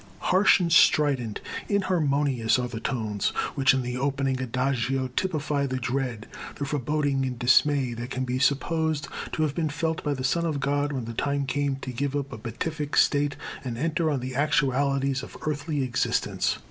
[0.33, 6.25] Harsh and strident, inharmonious, are the tones, which in the opening Adagio typify the dread,
[6.55, 10.43] the foreboding and dismay, that can be supposed to have been felt by the Son
[10.43, 14.21] of God when the time came to give up a beatific state and enter on
[14.21, 16.57] the actualities of earthly existence.